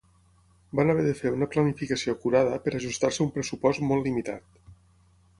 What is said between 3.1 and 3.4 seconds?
a un